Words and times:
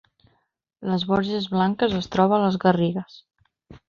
Les 0.91 1.03
Borges 1.11 1.45
Blanques 1.55 1.93
es 1.99 2.09
troba 2.15 2.39
a 2.39 2.39
les 2.45 2.57
Garrigues 2.65 3.19